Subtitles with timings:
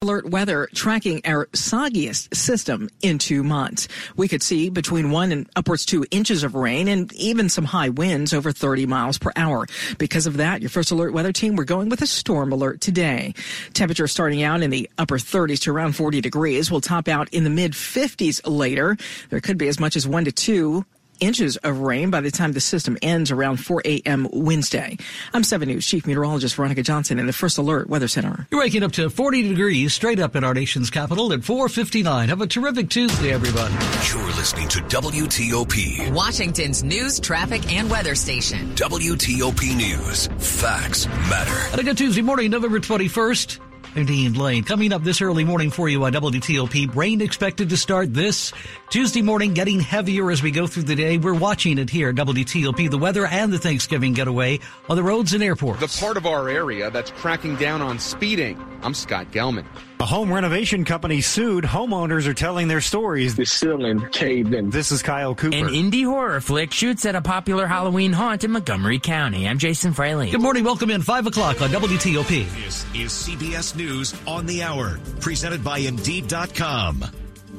[0.00, 3.88] Alert weather tracking our soggiest system in two months.
[4.16, 7.88] We could see between one and upwards two inches of rain and even some high
[7.88, 9.66] winds over 30 miles per hour.
[9.98, 13.34] Because of that, your first alert weather team, we're going with a storm alert today.
[13.74, 16.70] Temperature starting out in the upper 30s to around 40 degrees.
[16.70, 18.96] will top out in the mid 50s later.
[19.30, 20.84] There could be as much as one to two
[21.20, 24.28] inches of rain by the time the system ends around 4 a.m.
[24.32, 24.96] Wednesday.
[25.32, 28.46] I'm 7 News Chief Meteorologist Veronica Johnson in the First Alert Weather Center.
[28.50, 32.28] You're waking up to 40 degrees straight up in our nation's capital at 4:59.
[32.28, 33.74] Have a terrific Tuesday, everybody.
[34.08, 38.74] You're listening to WTOP, Washington's news, traffic, and weather station.
[38.74, 40.28] WTOP News.
[40.38, 41.72] Facts matter.
[41.72, 43.67] And a good Tuesday morning, November 21st.
[43.94, 44.64] Dean Lane.
[44.64, 46.94] Coming up this early morning for you on WTOP.
[46.94, 48.52] Rain expected to start this
[48.90, 51.18] Tuesday morning, getting heavier as we go through the day.
[51.18, 55.42] We're watching it here, WTOP, the weather and the Thanksgiving getaway on the roads and
[55.42, 55.80] airports.
[55.80, 58.62] The part of our area that's cracking down on speeding.
[58.82, 59.64] I'm Scott Gelman.
[60.00, 61.64] A home renovation company sued.
[61.64, 63.34] Homeowners are telling their stories.
[63.34, 64.70] The ceiling caved in.
[64.70, 65.56] This is Kyle Cooper.
[65.56, 69.48] An indie horror flick shoots at a popular Halloween haunt in Montgomery County.
[69.48, 70.30] I'm Jason Fraley.
[70.30, 70.62] Good morning.
[70.62, 72.48] Welcome in 5 o'clock on WTOP.
[72.64, 77.04] This is CBS News on the Hour, presented by Indeed.com.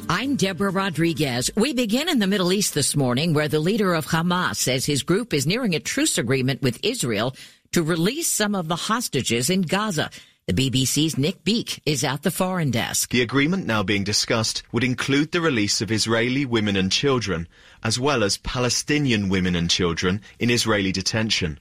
[0.08, 1.52] I'm Deborah Rodriguez.
[1.58, 5.04] We begin in the Middle East this morning, where the leader of Hamas says his
[5.04, 7.36] group is nearing a truce agreement with Israel
[7.74, 10.10] to release some of the hostages in Gaza.
[10.50, 13.12] The BBC's Nick Beake is at the foreign desk.
[13.12, 17.48] The agreement now being discussed would include the release of Israeli women and children,
[17.84, 21.60] as well as Palestinian women and children in Israeli detention.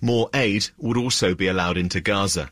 [0.00, 2.50] More aid would also be allowed into Gaza.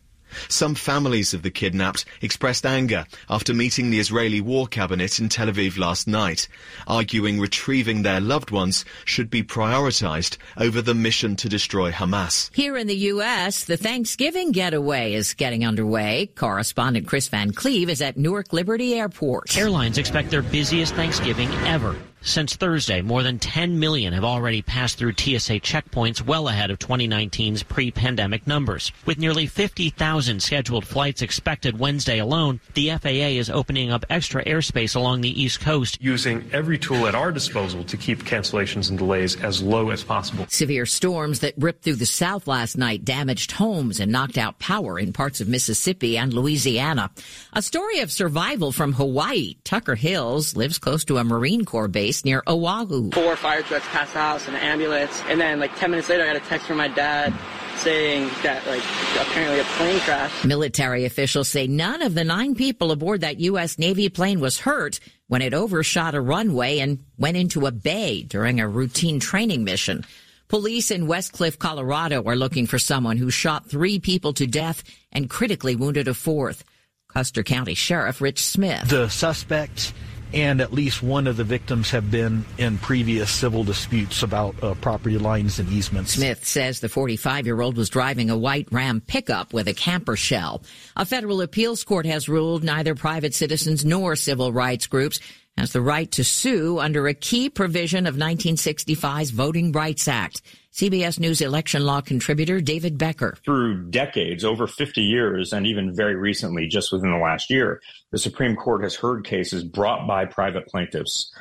[0.49, 5.49] Some families of the kidnapped expressed anger after meeting the Israeli War Cabinet in Tel
[5.49, 6.49] Aviv last night,
[6.87, 12.55] arguing retrieving their loved ones should be prioritized over the mission to destroy Hamas.
[12.55, 16.31] Here in the U.S., the Thanksgiving getaway is getting underway.
[16.35, 19.57] Correspondent Chris Van Cleave is at Newark Liberty Airport.
[19.57, 21.97] Airlines expect their busiest Thanksgiving ever.
[22.21, 26.79] Since Thursday, more than 10 million have already passed through TSA checkpoints well ahead of
[26.79, 28.91] 2019's pre-pandemic numbers.
[29.07, 34.97] With nearly 50,000 scheduled flights expected Wednesday alone, the FAA is opening up extra airspace
[34.97, 35.99] along the East Coast.
[36.01, 40.47] Using every tool at our disposal to keep cancellations and delays as low as possible.
[40.49, 44.99] Severe storms that ripped through the South last night damaged homes and knocked out power
[44.99, 47.11] in parts of Mississippi and Louisiana.
[47.53, 49.55] A story of survival from Hawaii.
[49.63, 53.11] Tucker Hills lives close to a Marine Corps base base near Oahu.
[53.11, 55.23] Four fire trucks passed the house and an ambulance.
[55.29, 57.35] And then like 10 minutes later, I got a text from my dad
[57.77, 58.83] saying that like
[59.21, 60.45] apparently a plane crashed.
[60.45, 63.79] Military officials say none of the nine people aboard that U.S.
[63.79, 68.59] Navy plane was hurt when it overshot a runway and went into a bay during
[68.59, 70.05] a routine training mission.
[70.49, 74.83] Police in Westcliffe, Colorado are looking for someone who shot three people to death
[75.13, 76.65] and critically wounded a fourth.
[77.09, 78.89] Custer County Sheriff Rich Smith.
[78.89, 79.93] The suspect
[80.33, 84.75] and at least one of the victims have been in previous civil disputes about uh,
[84.75, 86.13] property lines and easements.
[86.13, 90.17] Smith says the 45 year old was driving a white Ram pickup with a camper
[90.17, 90.63] shell.
[90.97, 95.21] A federal appeals court has ruled neither private citizens nor civil rights groups
[95.59, 100.41] has the right to sue under a key provision of 1965's Voting Rights Act.
[100.79, 103.37] CBS News election law contributor David Becker.
[103.45, 108.19] Through decades, over 50 years, and even very recently, just within the last year, the
[108.19, 111.35] Supreme Court has heard cases brought by private plaintiffs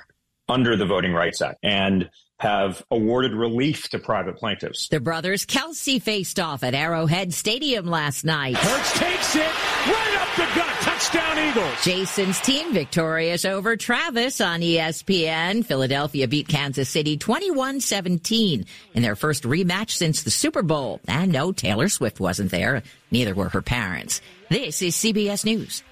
[0.50, 1.60] under the Voting Rights Act.
[1.62, 2.10] And
[2.40, 4.88] have awarded relief to private plaintiffs.
[4.90, 8.56] The brothers Kelce faced off at Arrowhead Stadium last night.
[8.58, 10.68] Hurts takes it right up the gut.
[10.82, 11.84] Touchdown Eagles.
[11.84, 15.66] Jason's team victorious over Travis on ESPN.
[15.66, 21.00] Philadelphia beat Kansas City 21-17 in their first rematch since the Super Bowl.
[21.08, 22.84] And no, Taylor Swift wasn't there.
[23.12, 24.22] Neither were her parents.
[24.50, 25.84] This is CBS News.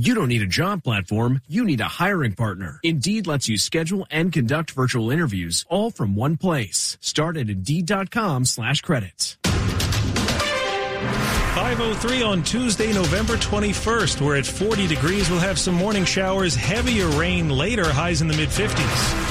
[0.00, 2.80] You don't need a job platform, you need a hiring partner.
[2.82, 6.96] Indeed lets you schedule and conduct virtual interviews all from one place.
[7.02, 9.36] Start at Indeed.com slash credits.
[9.44, 14.22] 503 on Tuesday, November 21st.
[14.22, 15.28] We're at 40 degrees.
[15.28, 19.29] We'll have some morning showers, heavier rain later, highs in the mid 50s.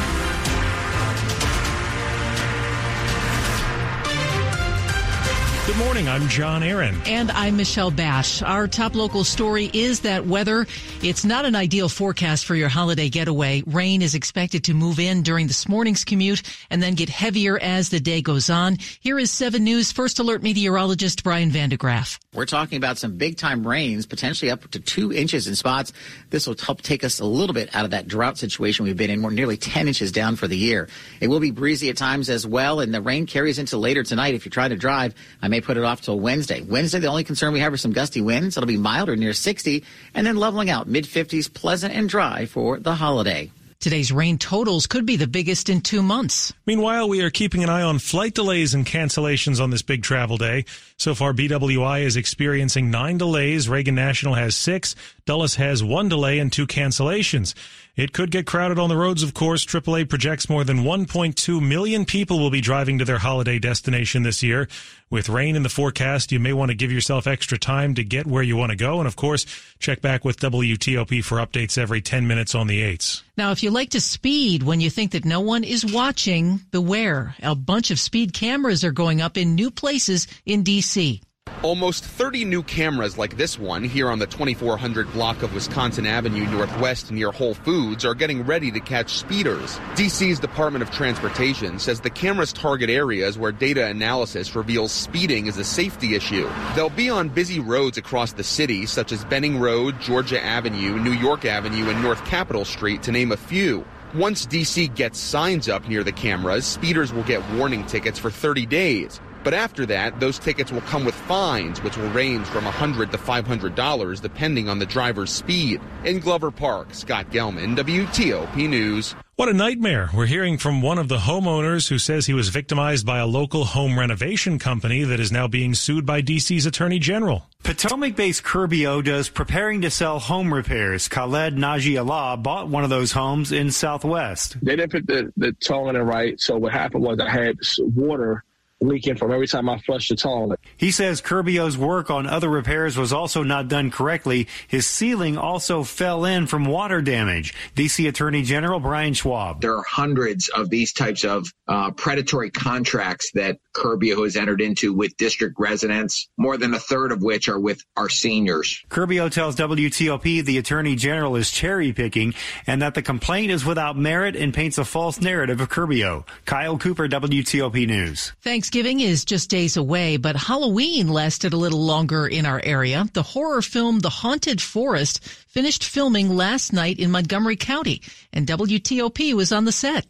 [5.79, 6.09] Morning.
[6.09, 7.01] I'm John Aaron.
[7.05, 8.41] And I'm Michelle Basch.
[8.41, 10.67] Our top local story is that weather,
[11.01, 13.63] it's not an ideal forecast for your holiday getaway.
[13.65, 17.87] Rain is expected to move in during this morning's commute and then get heavier as
[17.89, 18.75] the day goes on.
[18.99, 22.19] Here is 7 News First Alert meteorologist Brian van de Graaff.
[22.33, 25.93] We're talking about some big time rains, potentially up to two inches in spots.
[26.29, 29.09] This will help take us a little bit out of that drought situation we've been
[29.09, 29.21] in.
[29.21, 30.89] We're nearly 10 inches down for the year.
[31.21, 34.35] It will be breezy at times as well, and the rain carries into later tonight.
[34.35, 36.61] If you're trying to drive, I may put it off till Wednesday.
[36.61, 38.57] Wednesday, the only concern we have are some gusty winds.
[38.57, 39.83] It'll be milder near 60
[40.15, 43.51] and then leveling out mid 50s, pleasant and dry for the holiday.
[43.79, 46.51] Today's rain totals could be the biggest in two months.
[46.65, 50.37] Meanwhile, we are keeping an eye on flight delays and cancellations on this big travel
[50.37, 50.65] day.
[50.97, 53.69] So far, BWI is experiencing nine delays.
[53.69, 54.95] Reagan National has six.
[55.25, 57.53] Dulles has one delay and two cancellations.
[57.99, 59.65] It could get crowded on the roads, of course.
[59.65, 64.41] AAA projects more than 1.2 million people will be driving to their holiday destination this
[64.41, 64.69] year.
[65.09, 68.25] With rain in the forecast, you may want to give yourself extra time to get
[68.25, 68.99] where you want to go.
[68.99, 69.45] And of course,
[69.79, 73.21] check back with WTOP for updates every 10 minutes on the 8s.
[73.35, 77.35] Now, if you like to speed when you think that no one is watching, beware.
[77.43, 81.21] A bunch of speed cameras are going up in new places in D.C.
[81.61, 86.45] Almost 30 new cameras like this one here on the 2400 block of Wisconsin Avenue
[86.45, 89.77] Northwest near Whole Foods are getting ready to catch speeders.
[89.95, 95.57] DC's Department of Transportation says the cameras target areas where data analysis reveals speeding is
[95.57, 96.49] a safety issue.
[96.75, 101.13] They'll be on busy roads across the city, such as Benning Road, Georgia Avenue, New
[101.13, 103.85] York Avenue, and North Capitol Street, to name a few.
[104.15, 108.65] Once DC gets signs up near the cameras, speeders will get warning tickets for 30
[108.65, 109.19] days.
[109.43, 113.17] But after that, those tickets will come with fines, which will range from 100 to
[113.17, 115.81] $500 depending on the driver's speed.
[116.03, 119.15] In Glover Park, Scott Gelman, WTOP News.
[119.39, 120.09] What a nightmare.
[120.13, 123.63] We're hearing from one of the homeowners who says he was victimized by a local
[123.63, 127.45] home renovation company that is now being sued by DC's Attorney General.
[127.63, 131.07] Potomac-based Curbio is preparing to sell home repairs.
[131.07, 134.57] Khaled Naji Allah bought one of those homes in Southwest.
[134.61, 138.43] They didn't put the, the tone in right, so what happened was I had water
[138.81, 140.59] leaking from every time I flush the toilet.
[140.77, 144.47] He says Curbio's work on other repairs was also not done correctly.
[144.67, 147.53] His ceiling also fell in from water damage.
[147.75, 149.61] DC Attorney General Brian Schwalb.
[149.61, 154.93] There are hundreds of these types of uh, predatory contracts that Curbio has entered into
[154.93, 158.81] with district residents, more than a third of which are with our seniors.
[158.89, 162.33] Curbio tells WTOP the Attorney General is cherry picking
[162.67, 166.25] and that the complaint is without merit and paints a false narrative of Curbio.
[166.45, 168.33] Kyle Cooper, WTOP News.
[168.41, 173.03] Thanks Thanksgiving is just days away, but Halloween lasted a little longer in our area.
[173.13, 179.33] The horror film The Haunted Forest finished filming last night in Montgomery County, and WTOP
[179.33, 180.05] was on the set.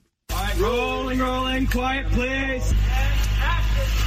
[0.57, 2.73] rolling, rolling, quiet, please.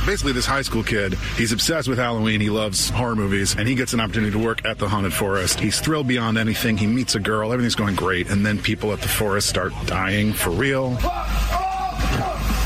[0.04, 2.38] Basically, this high school kid, he's obsessed with Halloween.
[2.38, 5.60] He loves horror movies, and he gets an opportunity to work at the Haunted Forest.
[5.60, 6.76] He's thrilled beyond anything.
[6.76, 10.34] He meets a girl, everything's going great, and then people at the forest start dying
[10.34, 10.98] for real.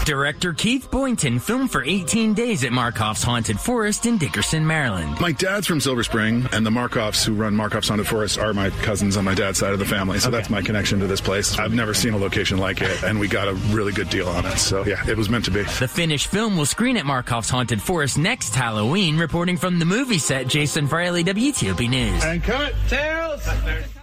[0.07, 5.21] Director Keith Boynton filmed for 18 days at Markoff's Haunted Forest in Dickerson, Maryland.
[5.21, 8.71] My dad's from Silver Spring, and the Markoffs who run Markoff's Haunted Forest are my
[8.71, 10.21] cousins on my dad's side of the family.
[10.21, 10.37] So okay.
[10.37, 11.59] that's my connection to this place.
[11.59, 14.47] I've never seen a location like it, and we got a really good deal on
[14.47, 14.59] it.
[14.59, 15.65] So yeah, it was meant to be.
[15.65, 19.19] The finished film will screen at Markoff's Haunted Forest next Halloween.
[19.19, 22.25] Reporting from the movie set, Jason Fraley, WTOP News.
[22.25, 23.96] And cut tails.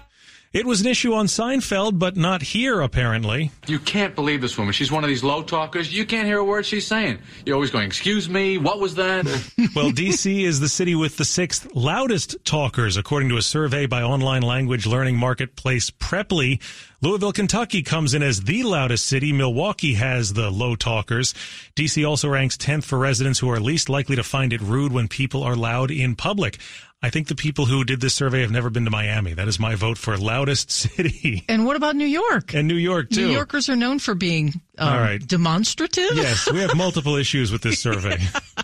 [0.54, 3.50] It was an issue on Seinfeld, but not here, apparently.
[3.66, 4.72] You can't believe this woman.
[4.72, 5.92] She's one of these low talkers.
[5.92, 7.18] You can't hear a word she's saying.
[7.44, 9.26] You're always going, Excuse me, what was that?
[9.76, 10.44] well, D.C.
[10.44, 14.86] is the city with the sixth loudest talkers, according to a survey by online language
[14.86, 16.62] learning marketplace Preply.
[17.02, 19.34] Louisville, Kentucky comes in as the loudest city.
[19.34, 21.34] Milwaukee has the low talkers.
[21.76, 25.08] DC also ranks 10th for residents who are least likely to find it rude when
[25.08, 26.60] people are loud in public.
[27.04, 29.34] I think the people who did this survey have never been to Miami.
[29.34, 31.44] That is my vote for loudest city.
[31.50, 32.54] And what about New York?
[32.54, 33.28] And New York too.
[33.28, 35.20] New Yorkers are known for being um, All right.
[35.20, 36.16] demonstrative.
[36.16, 38.18] Yes, we have multiple issues with this survey.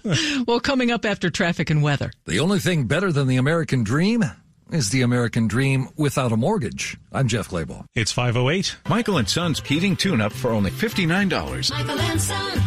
[0.48, 2.14] well, coming up after traffic and weather.
[2.28, 4.24] The only thing better than the American dream
[4.72, 6.96] is the American dream without a mortgage.
[7.12, 7.84] I'm Jeff Clabaugh.
[7.94, 8.78] It's 508.
[8.88, 11.72] Michael and Son's heating tune up for only $59.
[11.72, 12.62] Michael and Son.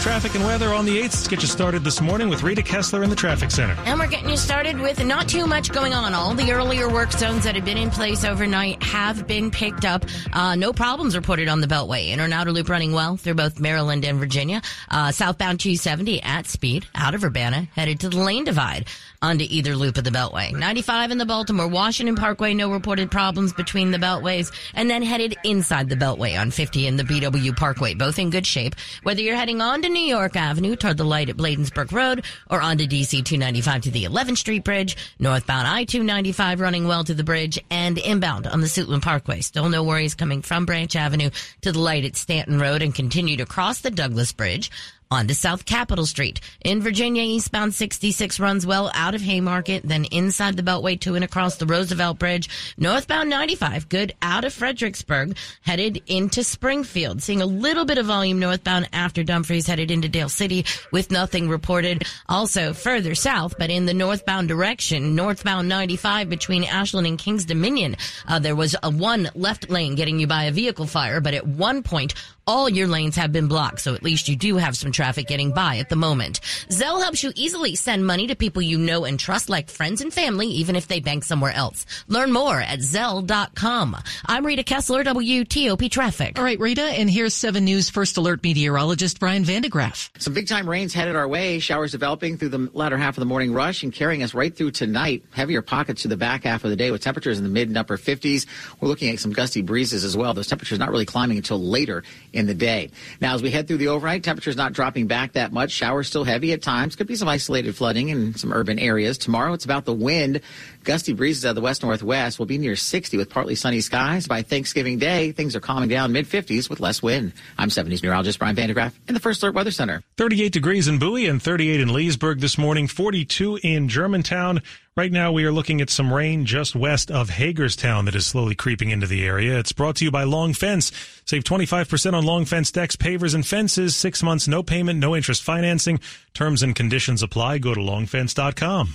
[0.00, 1.02] Traffic and weather on the 8th.
[1.02, 3.76] Let's get you started this morning with Rita Kessler in the traffic center.
[3.84, 6.14] And we're getting you started with not too much going on.
[6.14, 10.06] All the earlier work zones that had been in place overnight have been picked up.
[10.32, 12.08] Uh, no problems reported on the Beltway.
[12.08, 14.62] Inner and outer loop running well through both Maryland and Virginia.
[14.90, 18.86] Uh, southbound 270 at speed out of Urbana, headed to the lane divide
[19.20, 20.50] onto either loop of the Beltway.
[20.50, 25.36] 95 in the Baltimore Washington Parkway, no reported problems between the Beltways, and then headed
[25.44, 28.74] inside the Beltway on 50 in the BW Parkway, both in good shape.
[29.02, 32.60] Whether you're heading on to New York Avenue toward the light at Bladensburg Road or
[32.60, 37.58] onto DC 295 to the 11th Street Bridge, northbound I-295 running well to the bridge
[37.70, 39.40] and inbound on the Suitland Parkway.
[39.40, 41.30] Still no worries coming from Branch Avenue
[41.62, 44.70] to the light at Stanton Road and continue to cross the Douglass Bridge
[45.10, 46.40] onto South Capitol Street.
[46.64, 51.24] In Virginia, eastbound 66 runs well out of Haymarket, then inside the Beltway to and
[51.24, 52.48] across the Roosevelt Bridge.
[52.78, 57.22] Northbound 95, good out of Fredericksburg, headed into Springfield.
[57.22, 61.48] Seeing a little bit of volume northbound after Dumfries headed into Dale City with nothing
[61.48, 62.04] reported.
[62.28, 67.96] Also further south, but in the northbound direction, northbound 95 between Ashland and Kings Dominion,
[68.28, 71.46] uh, there was a one left lane getting you by a vehicle fire, but at
[71.46, 72.14] one point,
[72.50, 75.52] all your lanes have been blocked, so at least you do have some traffic getting
[75.52, 76.40] by at the moment.
[76.68, 80.12] Zelle helps you easily send money to people you know and trust, like friends and
[80.12, 81.86] family, even if they bank somewhere else.
[82.08, 83.96] Learn more at Zelle.com.
[84.26, 86.38] I'm Rita Kessler, WTOP Traffic.
[86.38, 90.10] All right, Rita, and here's 7 News First Alert meteorologist Brian van de Graaff.
[90.18, 93.26] Some big time rains headed our way, showers developing through the latter half of the
[93.26, 95.22] morning rush and carrying us right through tonight.
[95.30, 97.78] Heavier pockets to the back half of the day with temperatures in the mid and
[97.78, 98.46] upper 50s.
[98.80, 100.34] We're looking at some gusty breezes as well.
[100.34, 102.02] Those temperatures not really climbing until later
[102.32, 102.90] in the day.
[103.20, 105.70] Now, as we head through the overnight, temperatures not dropping back that much.
[105.70, 106.96] Showers still heavy at times.
[106.96, 109.18] Could be some isolated flooding in some urban areas.
[109.18, 110.40] Tomorrow, it's about the wind.
[110.82, 114.26] Gusty breezes out of the west northwest will be near 60 with partly sunny skies.
[114.26, 117.32] By Thanksgiving Day, things are calming down mid 50s with less wind.
[117.58, 120.02] I'm 70s meteorologist Brian van de Graaff in the First Alert Weather Center.
[120.16, 124.62] 38 degrees in Bowie and 38 in Leesburg this morning, 42 in Germantown.
[124.96, 128.54] Right now, we are looking at some rain just west of Hagerstown that is slowly
[128.54, 129.58] creeping into the area.
[129.58, 130.92] It's brought to you by Long Fence.
[131.24, 133.94] Save 25% on Long Fence decks, pavers, and fences.
[133.94, 136.00] Six months, no payment, no interest financing.
[136.34, 137.58] Terms and conditions apply.
[137.58, 138.94] Go to longfence.com.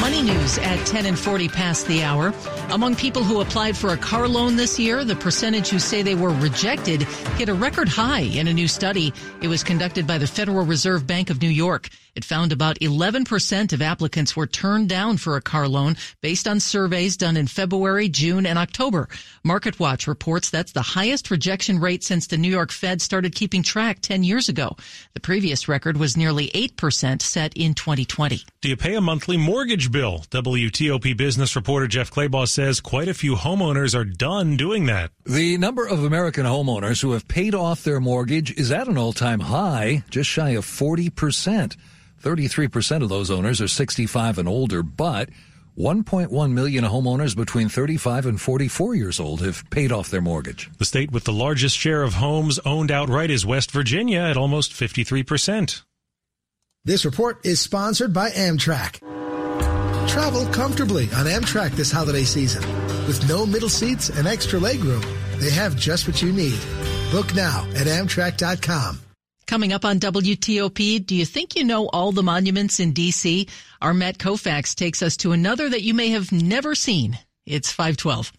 [0.00, 2.32] Money news at 10 and 40 past the hour.
[2.70, 6.14] Among people who applied for a car loan this year, the percentage who say they
[6.14, 7.02] were rejected
[7.36, 9.12] hit a record high in a new study.
[9.42, 11.90] It was conducted by the Federal Reserve Bank of New York.
[12.16, 16.60] It found about 11% of applicants were turned down for a car loan based on
[16.60, 19.10] surveys done in February, June, and October.
[19.44, 24.00] MarketWatch reports that's the highest rejection rate since the New York Fed started keeping track
[24.00, 24.76] 10 years ago.
[25.12, 28.40] The previous record was nearly 8% set in 2020.
[28.62, 30.24] Do you pay a monthly mortgage bill?
[30.86, 35.10] WTOP business reporter Jeff Clabaugh says quite a few homeowners are done doing that.
[35.24, 39.40] The number of American homeowners who have paid off their mortgage is at an all-time
[39.40, 41.76] high, just shy of 40%.
[42.22, 45.28] 33% of those owners are 65 and older, but
[45.76, 50.70] 1.1 million homeowners between 35 and 44 years old have paid off their mortgage.
[50.78, 54.72] The state with the largest share of homes owned outright is West Virginia at almost
[54.72, 55.82] 53%.
[56.84, 59.02] This report is sponsored by Amtrak.
[60.08, 62.62] Travel comfortably on Amtrak this holiday season.
[63.06, 65.04] With no middle seats and extra legroom,
[65.40, 66.58] they have just what you need.
[67.10, 69.00] Book now at Amtrak.com.
[69.46, 73.46] Coming up on WTOP, do you think you know all the monuments in D.C.?
[73.80, 77.18] Our Matt Kovacs takes us to another that you may have never seen.
[77.44, 78.32] It's 512.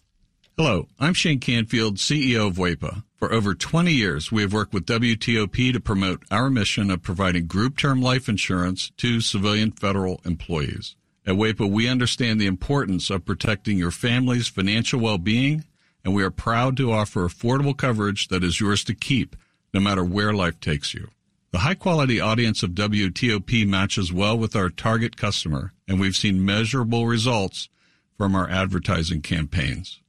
[0.58, 3.04] Hello, I'm Shane Canfield, CEO of WEPA.
[3.16, 7.46] For over 20 years, we have worked with WTOP to promote our mission of providing
[7.46, 10.94] group term life insurance to civilian federal employees.
[11.28, 15.64] At WEPA, we understand the importance of protecting your family's financial well-being,
[16.02, 19.36] and we are proud to offer affordable coverage that is yours to keep
[19.74, 21.08] no matter where life takes you.
[21.50, 26.46] The high quality audience of WTOP matches well with our target customer, and we've seen
[26.46, 27.68] measurable results
[28.16, 30.00] from our advertising campaigns.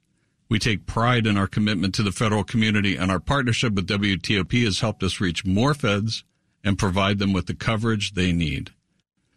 [0.47, 4.63] We take pride in our commitment to the federal community, and our partnership with WTOP
[4.63, 6.23] has helped us reach more feds
[6.63, 8.71] and provide them with the coverage they need.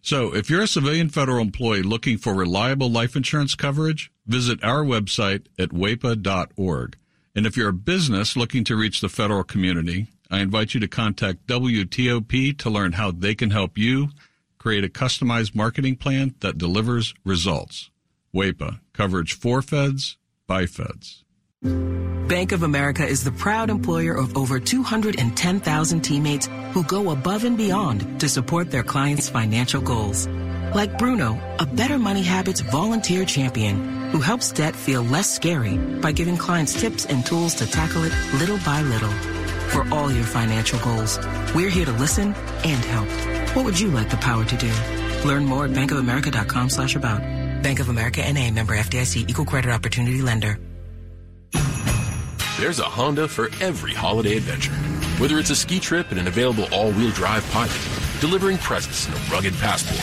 [0.04, 4.85] So, if you're a civilian federal employee looking for reliable life insurance coverage, visit our
[4.85, 6.97] website at wepa.org.
[7.37, 10.88] And if you're a business looking to reach the federal community, I invite you to
[10.88, 14.09] contact WTOP to learn how they can help you
[14.59, 17.90] create a customized marketing plan that delivers results.
[18.35, 20.16] WEPA, coverage for feds,
[20.49, 21.23] by feds.
[21.62, 27.59] Bank of America is the proud employer of over 210,000 teammates who go above and
[27.59, 30.26] beyond to support their clients' financial goals.
[30.75, 36.12] Like Bruno, a Better Money Habits volunteer champion who helps debt feel less scary by
[36.12, 39.12] giving clients tips and tools to tackle it little by little.
[39.69, 41.19] For all your financial goals,
[41.54, 43.09] we're here to listen and help.
[43.54, 44.73] What would you like the power to do?
[45.28, 47.21] Learn more at bankofamerica.com slash about.
[47.62, 50.59] Bank of America NA member FDIC equal credit opportunity lender.
[52.62, 54.71] There's a Honda for every holiday adventure.
[55.21, 57.76] Whether it's a ski trip and an available all-wheel drive pilot,
[58.21, 59.99] delivering presents in a rugged passport,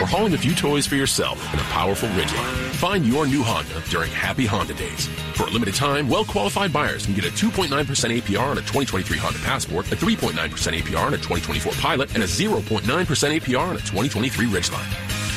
[0.00, 2.70] or hauling a few toys for yourself in a powerful Ridgeline.
[2.76, 5.06] Find your new Honda during Happy Honda Days.
[5.34, 9.38] For a limited time, well-qualified buyers can get a 2.9% APR on a 2023 Honda
[9.40, 14.46] Passport, a 3.9% APR on a 2024 Pilot, and a 0.9% APR on a 2023
[14.46, 15.27] Ridgeline.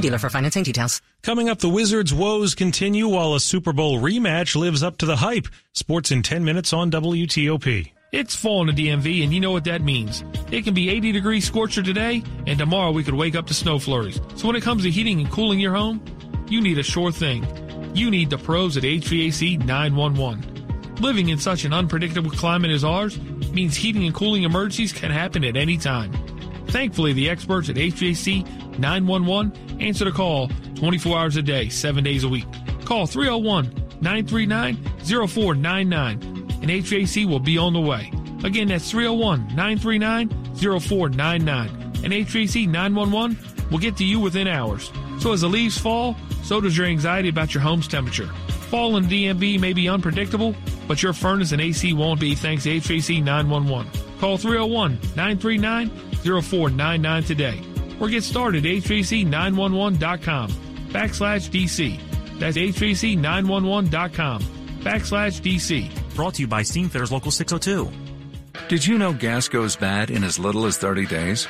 [0.00, 1.02] See dealer for financing details.
[1.22, 5.16] Coming up, the Wizards' woes continue while a Super Bowl rematch lives up to the
[5.16, 5.46] hype.
[5.74, 7.92] Sports in 10 minutes on WTOP.
[8.10, 10.24] It's fall in the DMV, and you know what that means.
[10.50, 13.78] It can be 80 degrees scorcher today, and tomorrow we could wake up to snow
[13.78, 14.22] flurries.
[14.36, 16.02] So when it comes to heating and cooling your home,
[16.48, 17.46] you need a sure thing.
[17.94, 20.94] You need the pros at HVAC 911.
[20.96, 23.20] Living in such an unpredictable climate as ours
[23.52, 26.10] means heating and cooling emergencies can happen at any time.
[26.70, 32.24] Thankfully, the experts at HVAC 911 answer the call 24 hours a day, 7 days
[32.24, 32.46] a week.
[32.84, 33.66] Call 301
[34.00, 34.76] 939
[35.28, 36.22] 0499
[36.62, 38.12] and HVAC will be on the way.
[38.44, 41.68] Again, that's 301 939 0499
[42.04, 44.92] and HVAC 911 will get to you within hours.
[45.18, 48.28] So as the leaves fall, so does your anxiety about your home's temperature.
[48.70, 50.54] Fall in DMV may be unpredictable,
[50.86, 53.90] but your furnace and AC won't be thanks to HVAC 911.
[54.18, 57.62] Call 301 939 0499 today
[58.00, 60.50] or get started at HVAC911.com
[60.90, 62.00] backslash DC.
[62.38, 64.42] That's HVAC911.com
[64.80, 66.14] backslash DC.
[66.14, 67.90] Brought to you by Steamfitters Local 602.
[68.68, 71.48] Did you know gas goes bad in as little as 30 days?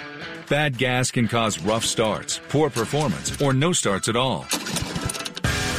[0.48, 4.46] Bad gas can cause rough starts, poor performance, or no starts at all.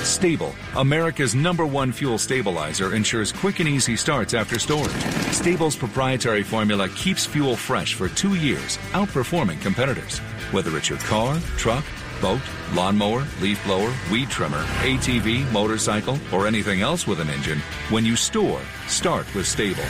[0.04, 4.92] STA-BIL, America's number one fuel stabilizer, ensures quick and easy starts after storage.
[5.32, 10.20] STA-BIL's proprietary formula keeps fuel fresh for two years, outperforming competitors.
[10.52, 11.86] Whether it's your car, truck,
[12.22, 12.42] boat,
[12.74, 18.16] lawnmower, leaf blower, weed trimmer, ATV, motorcycle, or anything else with an engine, when you
[18.16, 19.86] store, start with STA-BIL.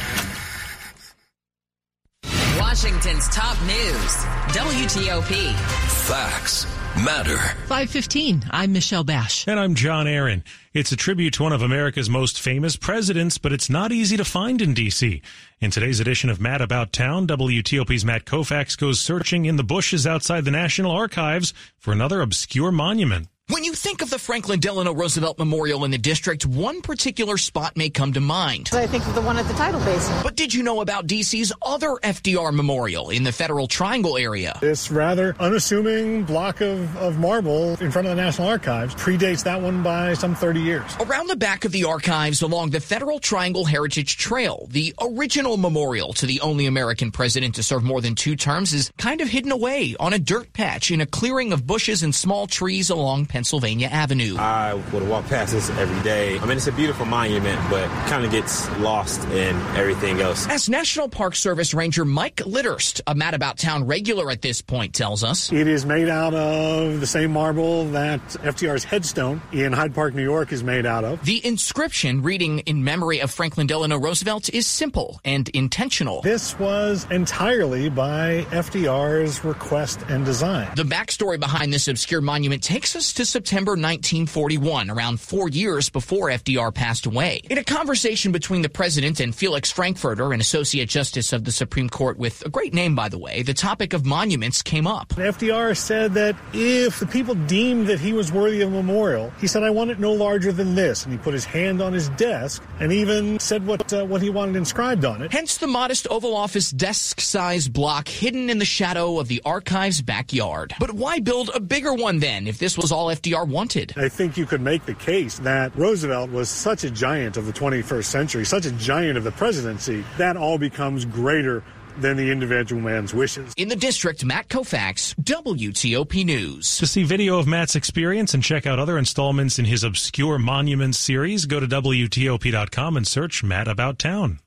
[2.59, 4.15] Washington's top news
[4.55, 5.90] WTOP.
[6.11, 6.65] Facts
[7.05, 7.37] matter.
[7.67, 8.43] 515.
[8.51, 9.47] I'm Michelle Basch.
[9.47, 10.43] And I'm John Aaron.
[10.73, 14.25] It's a tribute to one of America's most famous presidents, but it's not easy to
[14.25, 15.21] find in D.C.
[15.61, 20.05] In today's edition of Matt About Town, WTOP's Matt Kovacs goes searching in the bushes
[20.05, 23.29] outside the National Archives for another obscure monument.
[23.51, 27.75] When you think of the Franklin Delano Roosevelt Memorial in the district, one particular spot
[27.75, 28.69] may come to mind.
[28.71, 30.15] I think of the one at the tidal basin.
[30.23, 34.57] But did you know about DC's other FDR memorial in the Federal Triangle area?
[34.61, 39.61] This rather unassuming block of, of marble in front of the National Archives predates that
[39.61, 40.95] one by some 30 years.
[41.01, 46.13] Around the back of the archives along the Federal Triangle Heritage Trail, the original memorial
[46.13, 49.51] to the only American president to serve more than two terms is kind of hidden
[49.51, 53.40] away on a dirt patch in a clearing of bushes and small trees along Pennsylvania.
[53.41, 54.35] Pennsylvania Avenue.
[54.37, 56.37] I would walk past this every day.
[56.37, 60.47] I mean, it's a beautiful monument, but kind of gets lost in everything else.
[60.47, 64.93] As National Park Service Ranger Mike Litterst, a Matt About Town regular at this point,
[64.93, 69.95] tells us, it is made out of the same marble that FDR's headstone in Hyde
[69.95, 71.25] Park, New York, is made out of.
[71.25, 76.21] The inscription reading in memory of Franklin Delano Roosevelt is simple and intentional.
[76.21, 80.69] This was entirely by FDR's request and design.
[80.75, 86.29] The backstory behind this obscure monument takes us to September 1941, around four years before
[86.29, 87.41] FDR passed away.
[87.49, 91.89] In a conversation between the president and Felix Frankfurter, an associate justice of the Supreme
[91.89, 95.09] Court with a great name, by the way, the topic of monuments came up.
[95.09, 99.47] FDR said that if the people deemed that he was worthy of a memorial, he
[99.47, 101.03] said, I want it no larger than this.
[101.03, 104.29] And he put his hand on his desk and even said what, uh, what he
[104.29, 105.31] wanted inscribed on it.
[105.31, 110.01] Hence the modest Oval Office desk sized block hidden in the shadow of the archive's
[110.01, 110.73] backyard.
[110.79, 113.93] But why build a bigger one then if this was all FDR wanted?
[113.97, 117.53] I think you could make the case that Roosevelt was such a giant of the
[117.53, 121.63] 21st century, such a giant of the presidency, that all becomes greater
[121.97, 123.53] than the individual man's wishes.
[123.57, 126.77] In the district, Matt Kovacs, WTOP News.
[126.77, 130.97] To see video of Matt's experience and check out other installments in his Obscure Monuments
[130.97, 134.39] series, go to WTOP.com and search Matt About Town.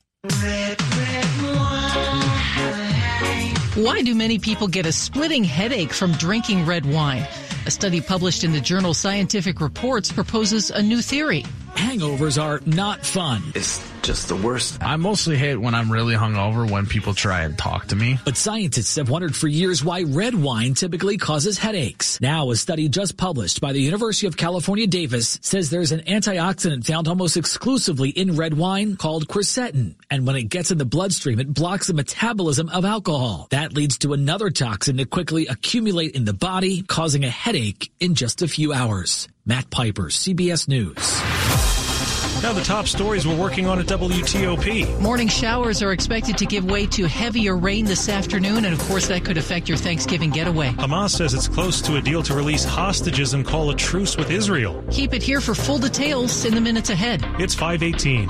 [3.75, 7.27] Why do many people get a splitting headache from drinking red wine?
[7.65, 11.43] A study published in the journal Scientific Reports proposes a new theory.
[11.73, 13.41] Hangovers are not fun.
[13.55, 14.77] It's just the worst.
[14.83, 18.19] I mostly hate when I'm really hungover when people try and talk to me.
[18.23, 22.21] But scientists have wondered for years why red wine typically causes headaches.
[22.21, 26.85] Now, a study just published by the University of California, Davis says there's an antioxidant
[26.85, 29.95] found almost exclusively in red wine called quercetin.
[30.11, 33.47] And when it gets in the bloodstream, it blocks the metabolism of alcohol.
[33.49, 38.13] That leads to another toxin to quickly accumulate in the body, causing a headache in
[38.13, 39.27] just a few hours.
[39.47, 41.84] Matt Piper, CBS News.
[42.45, 44.99] Now, the top stories we're working on at WTOP.
[44.99, 49.07] Morning showers are expected to give way to heavier rain this afternoon, and of course,
[49.07, 50.69] that could affect your Thanksgiving getaway.
[50.73, 54.29] Hamas says it's close to a deal to release hostages and call a truce with
[54.29, 54.83] Israel.
[54.91, 57.25] Keep it here for full details in the minutes ahead.
[57.39, 58.29] It's 518.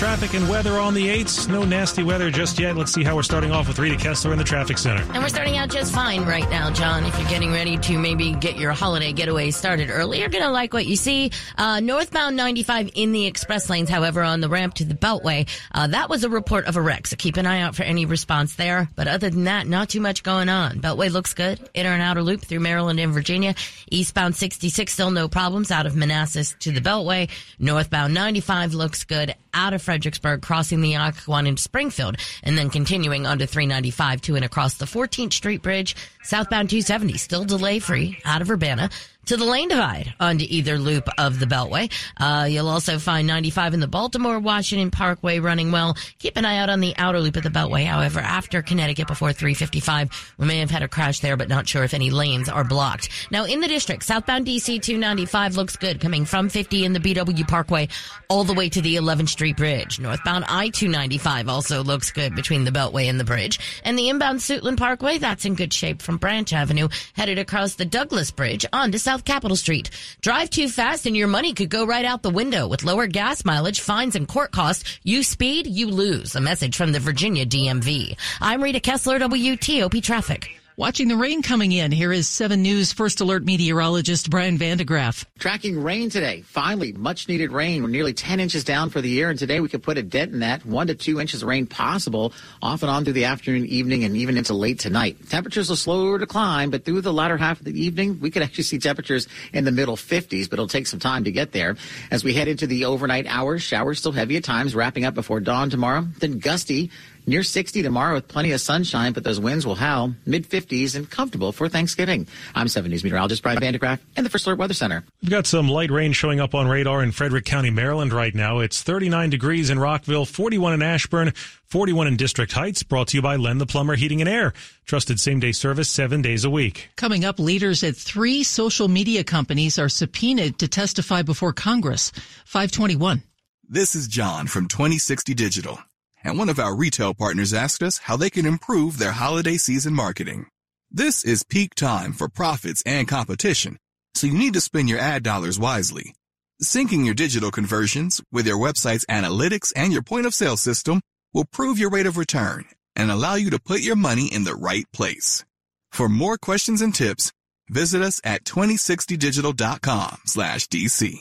[0.00, 1.46] Traffic and weather on the 8s.
[1.46, 2.74] No nasty weather just yet.
[2.74, 5.02] Let's see how we're starting off with Rita Kessler in the traffic center.
[5.12, 7.04] And we're starting out just fine right now, John.
[7.04, 10.50] If you're getting ready to maybe get your holiday getaway started early, you're going to
[10.50, 11.32] like what you see.
[11.58, 15.88] Uh, northbound 95 in the express lanes, however, on the ramp to the Beltway, uh,
[15.88, 17.06] that was a report of a wreck.
[17.06, 18.88] So keep an eye out for any response there.
[18.96, 20.80] But other than that, not too much going on.
[20.80, 21.60] Beltway looks good.
[21.74, 23.54] Inner and outer loop through Maryland and Virginia.
[23.90, 27.28] Eastbound 66, still no problems out of Manassas to the Beltway.
[27.58, 33.26] Northbound 95 looks good out of Fredericksburg, crossing the Occoquan into Springfield, and then continuing
[33.26, 35.96] onto 395 to and across the 14th Street Bridge.
[36.22, 38.90] Southbound 270 still delay free out of Urbana
[39.30, 41.88] to the lane divide onto either loop of the Beltway.
[42.16, 45.96] Uh, you'll also find 95 in the Baltimore Washington Parkway running well.
[46.18, 47.84] Keep an eye out on the outer loop of the Beltway.
[47.84, 51.84] However, after Connecticut before 355, we may have had a crash there, but not sure
[51.84, 53.08] if any lanes are blocked.
[53.30, 57.46] Now in the district, southbound DC 295 looks good coming from 50 in the BW
[57.46, 57.86] Parkway
[58.28, 60.00] all the way to the 11th Street Bridge.
[60.00, 63.60] Northbound I-295 also looks good between the Beltway and the bridge.
[63.84, 67.84] And the inbound Suitland Parkway, that's in good shape from Branch Avenue, headed across the
[67.84, 69.90] Douglass Bridge onto South Capitol Street.
[70.20, 73.44] Drive too fast and your money could go right out the window with lower gas
[73.44, 74.98] mileage, fines, and court costs.
[75.02, 76.36] You speed, you lose.
[76.36, 78.16] A message from the Virginia DMV.
[78.40, 80.59] I'm Rita Kessler, WTOP Traffic.
[80.80, 84.84] Watching the rain coming in, here is 7 News First Alert meteorologist Brian van de
[84.86, 85.26] Graaff.
[85.38, 86.40] Tracking rain today.
[86.40, 87.82] Finally, much needed rain.
[87.82, 90.32] We're nearly 10 inches down for the year, and today we could put a dent
[90.32, 90.64] in that.
[90.64, 94.16] One to two inches of rain possible off and on through the afternoon, evening, and
[94.16, 95.18] even into late tonight.
[95.28, 98.64] Temperatures will slower decline, but through the latter half of the evening, we could actually
[98.64, 101.76] see temperatures in the middle 50s, but it'll take some time to get there.
[102.10, 105.40] As we head into the overnight hours, showers still heavy at times, wrapping up before
[105.40, 106.90] dawn tomorrow, then gusty
[107.30, 110.16] Near 60 tomorrow with plenty of sunshine, but those winds will howl.
[110.26, 112.26] Mid 50s and comfortable for Thanksgiving.
[112.56, 115.04] I'm 7 News meteorologist Brian van de Graaff and the First Alert Weather Center.
[115.22, 118.58] We've got some light rain showing up on radar in Frederick County, Maryland right now.
[118.58, 121.32] It's 39 degrees in Rockville, 41 in Ashburn,
[121.66, 124.52] 41 in District Heights, brought to you by Len the Plumber Heating and Air.
[124.84, 126.90] Trusted same day service seven days a week.
[126.96, 132.10] Coming up, leaders at three social media companies are subpoenaed to testify before Congress.
[132.44, 133.22] 521.
[133.68, 135.78] This is John from 2060 Digital
[136.22, 139.94] and one of our retail partners asked us how they can improve their holiday season
[139.94, 140.46] marketing.
[140.90, 143.78] This is peak time for profits and competition,
[144.14, 146.14] so you need to spend your ad dollars wisely.
[146.62, 151.00] Syncing your digital conversions with your website's analytics and your point of sale system
[151.32, 152.64] will prove your rate of return
[152.96, 155.44] and allow you to put your money in the right place.
[155.90, 157.32] For more questions and tips,
[157.68, 161.16] visit us at 2060digital.com slash DC.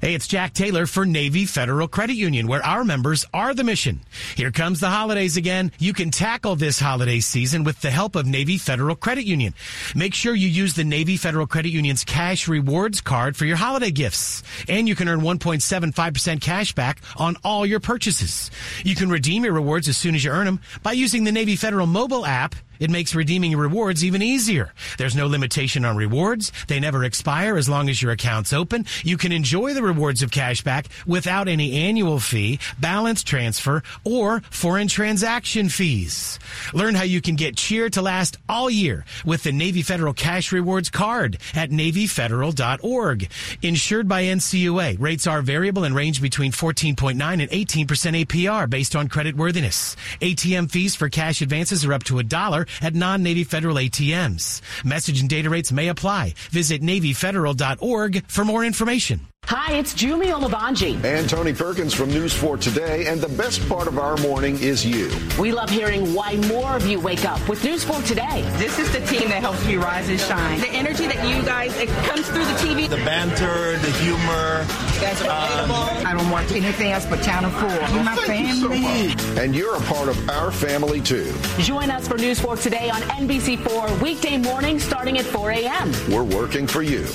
[0.00, 3.98] Hey, it's Jack Taylor for Navy Federal Credit Union, where our members are the mission.
[4.36, 5.72] Here comes the holidays again.
[5.80, 9.54] You can tackle this holiday season with the help of Navy Federal Credit Union.
[9.96, 13.90] Make sure you use the Navy Federal Credit Union's cash rewards card for your holiday
[13.90, 14.44] gifts.
[14.68, 18.52] And you can earn 1.75% cash back on all your purchases.
[18.84, 21.56] You can redeem your rewards as soon as you earn them by using the Navy
[21.56, 24.72] Federal mobile app it makes redeeming rewards even easier.
[24.98, 26.52] There's no limitation on rewards.
[26.68, 28.86] They never expire as long as your account's open.
[29.02, 34.88] You can enjoy the rewards of cashback without any annual fee, balance transfer, or foreign
[34.88, 36.38] transaction fees.
[36.72, 40.52] Learn how you can get cheer to last all year with the Navy Federal Cash
[40.52, 43.30] Rewards card at NavyFederal.org.
[43.62, 49.08] Insured by NCUA, rates are variable and range between 14.9 and 18% APR based on
[49.08, 49.96] credit worthiness.
[50.20, 54.60] ATM fees for cash advances are up to a dollar at non-Navy Federal ATMs.
[54.84, 56.34] Message and data rates may apply.
[56.50, 59.27] Visit NavyFederal.org for more information.
[59.50, 61.02] Hi, it's Julie Olabanji.
[61.02, 63.06] And Tony Perkins from News 4 Today.
[63.06, 65.10] And the best part of our morning is you.
[65.40, 68.42] We love hearing why more of you wake up with News 4 Today.
[68.58, 70.60] This is the team that helps me rise and shine.
[70.60, 72.90] The energy that you guys, it comes through the TV.
[72.90, 74.66] The banter, the humor.
[74.94, 77.70] You guys um, I don't watch anything else but Channel 4.
[77.70, 79.08] You're my family.
[79.16, 81.32] So and you're a part of our family, too.
[81.60, 85.90] Join us for News 4 Today on NBC 4 weekday morning starting at 4 a.m.
[86.10, 87.06] We're working for you.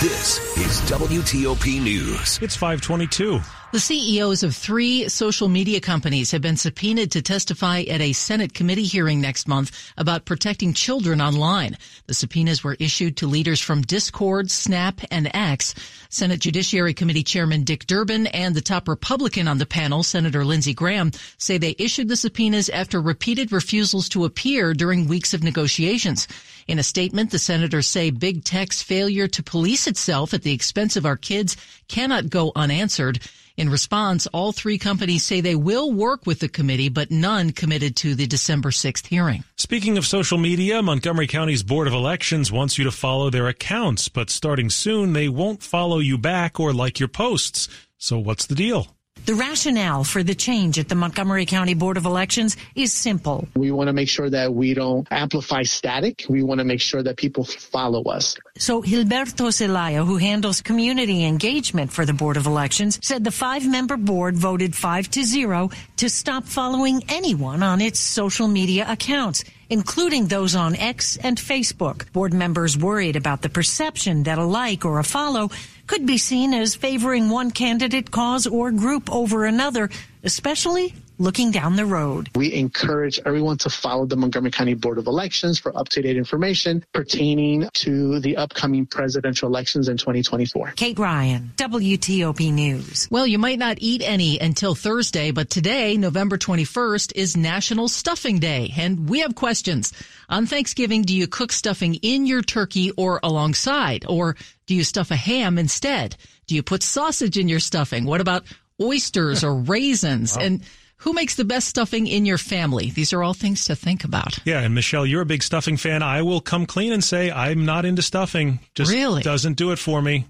[0.00, 2.38] This is WTOP News.
[2.40, 3.40] It's 522.
[3.72, 8.54] The CEOs of three social media companies have been subpoenaed to testify at a Senate
[8.54, 11.76] committee hearing next month about protecting children online.
[12.06, 15.74] The subpoenas were issued to leaders from Discord, Snap, and X.
[16.10, 20.74] Senate Judiciary Committee Chairman Dick Durbin and the top Republican on the panel, Senator Lindsey
[20.74, 26.28] Graham, say they issued the subpoenas after repeated refusals to appear during weeks of negotiations.
[26.68, 30.96] In a statement, the senators say big tech's failure to police itself at the expense
[30.96, 31.56] of our kids
[31.88, 33.20] cannot go unanswered.
[33.56, 37.96] In response, all three companies say they will work with the committee, but none committed
[37.96, 39.44] to the December 6th hearing.
[39.56, 44.08] Speaking of social media, Montgomery County's Board of Elections wants you to follow their accounts,
[44.08, 47.66] but starting soon, they won't follow you back or like your posts.
[47.96, 48.97] So what's the deal?
[49.28, 53.46] The rationale for the change at the Montgomery County Board of Elections is simple.
[53.54, 56.24] We want to make sure that we don't amplify static.
[56.30, 58.38] We want to make sure that people follow us.
[58.56, 63.98] So Gilberto Zelaya, who handles community engagement for the Board of Elections, said the five-member
[63.98, 70.26] board voted five to zero to stop following anyone on its social media accounts including
[70.26, 72.10] those on X and Facebook.
[72.12, 75.50] Board members worried about the perception that a like or a follow
[75.88, 79.90] could be seen as favoring one candidate cause or group over another,
[80.22, 82.30] especially looking down the road.
[82.34, 87.68] We encourage everyone to follow the Montgomery County Board of Elections for up-to-date information pertaining
[87.74, 90.72] to the upcoming presidential elections in 2024.
[90.76, 93.08] Kate Ryan, WTOP News.
[93.10, 98.38] Well, you might not eat any until Thursday, but today, November 21st, is National Stuffing
[98.38, 99.92] Day, and we have questions.
[100.28, 104.04] On Thanksgiving, do you cook stuffing in your turkey or alongside?
[104.08, 106.16] Or do you stuff a ham instead?
[106.46, 108.04] Do you put sausage in your stuffing?
[108.04, 108.44] What about
[108.80, 110.36] oysters or raisins?
[110.36, 110.44] Wow.
[110.44, 110.62] And
[110.98, 112.90] who makes the best stuffing in your family?
[112.90, 114.38] These are all things to think about.
[114.44, 116.02] Yeah, and Michelle, you're a big stuffing fan.
[116.02, 118.60] I will come clean and say I'm not into stuffing.
[118.74, 119.22] Just really?
[119.22, 120.26] doesn't do it for me.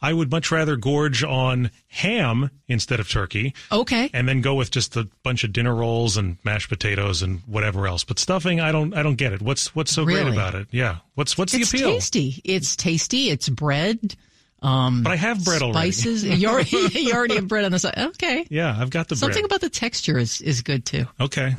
[0.00, 3.54] I would much rather gorge on ham instead of turkey.
[3.72, 4.10] Okay.
[4.12, 7.86] And then go with just a bunch of dinner rolls and mashed potatoes and whatever
[7.88, 8.04] else.
[8.04, 9.42] But stuffing, I don't I don't get it.
[9.42, 10.22] What's what's so really?
[10.22, 10.68] great about it?
[10.70, 10.98] Yeah.
[11.14, 11.90] What's what's it's the appeal?
[11.94, 12.40] tasty.
[12.44, 13.30] It's tasty.
[13.30, 14.14] It's bread.
[14.60, 15.92] Um, but I have bread already.
[15.92, 16.24] Spices.
[16.24, 17.94] you already you already have bread on the side.
[17.96, 18.46] Okay.
[18.50, 19.20] Yeah, I've got the bread.
[19.20, 19.52] Something bread.
[19.52, 21.06] about the texture is is good too.
[21.20, 21.54] Okay.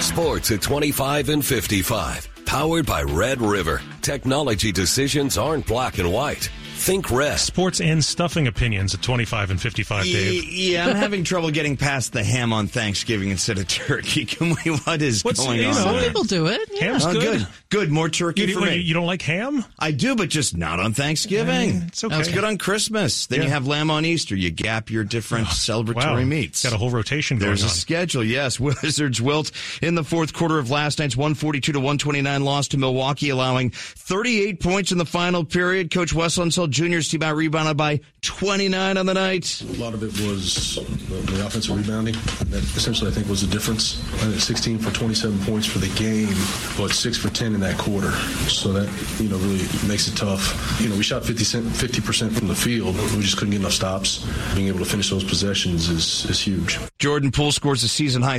[0.00, 2.28] Sports at 25 and 55.
[2.46, 3.80] Powered by Red River.
[4.02, 6.50] Technology decisions aren't black and white.
[6.80, 7.38] Think red.
[7.38, 10.44] Sports and stuffing opinions at 25 and 55, Dave.
[10.44, 14.24] Yeah, I'm having trouble getting past the ham on Thanksgiving instead of turkey.
[14.26, 15.74] Can we, what is What's- going you on?
[15.74, 16.06] Some there?
[16.06, 16.60] people do it.
[16.72, 16.84] Yeah.
[16.84, 17.22] Ham's Oh, good.
[17.40, 17.46] good.
[17.68, 17.90] Good.
[17.90, 18.76] More turkey You, for what, me.
[18.76, 19.64] you- you don't like ham?
[19.78, 21.82] I do, but just not on Thanksgiving.
[21.88, 22.18] it's okay.
[22.18, 23.26] It's good on Christmas.
[23.26, 24.34] Then you have lamb on Easter.
[24.34, 26.24] You gap your different oh, celebratory Wow.
[26.24, 26.64] meats.
[26.64, 28.58] Got a whole rotation going There's a schedule, yes.
[28.60, 33.28] Wizards wilt in the fourth quarter of last night's 142 to 129 loss to Milwaukee,
[33.28, 35.90] allowing 38 points in the final period.
[35.90, 36.38] Coach Wes
[36.70, 39.62] Jr.'s team out rebounded by 29 on the night.
[39.62, 42.14] A lot of it was the, offensive rebounding.
[42.50, 44.00] That essentially, I think, was the difference.
[44.14, 46.34] I think 16 for 27 points for the game,
[46.78, 48.12] but 6 for 10 in that quarter.
[48.48, 48.88] So that,
[49.20, 50.80] you know, really makes it tough.
[50.80, 52.94] You know, we shot 50 percent from the field.
[53.16, 54.26] We just couldn't get enough stops.
[54.54, 56.78] Being able to finish those possessions is, is huge.
[56.98, 58.38] Jordan Poole scores a season high